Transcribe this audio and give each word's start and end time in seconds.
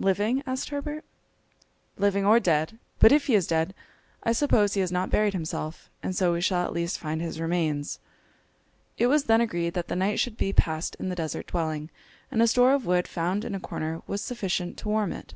"Living?" 0.00 0.42
asked 0.44 0.70
Herbert. 0.70 1.04
"Living 1.96 2.26
or 2.26 2.40
dead. 2.40 2.80
But 2.98 3.12
if 3.12 3.26
he 3.28 3.36
is 3.36 3.46
dead, 3.46 3.76
I 4.24 4.32
suppose 4.32 4.74
he 4.74 4.80
has 4.80 4.90
not 4.90 5.08
buried 5.08 5.34
himself, 5.34 5.88
and 6.02 6.16
so 6.16 6.32
we 6.32 6.40
shall 6.40 6.64
at 6.64 6.72
least 6.72 6.98
find 6.98 7.22
his 7.22 7.38
remains!" 7.40 8.00
It 8.98 9.06
was 9.06 9.22
then 9.26 9.40
agreed 9.40 9.74
that 9.74 9.86
the 9.86 9.94
night 9.94 10.18
should 10.18 10.36
be 10.36 10.52
passed 10.52 10.96
in 10.96 11.10
the 11.10 11.14
deserted 11.14 11.52
dwelling, 11.52 11.90
and 12.28 12.42
a 12.42 12.48
store 12.48 12.74
of 12.74 12.86
wood 12.86 13.06
found 13.06 13.44
in 13.44 13.54
a 13.54 13.60
corner 13.60 14.02
was 14.08 14.20
sufficient 14.20 14.78
to 14.78 14.88
warm 14.88 15.12
it. 15.12 15.34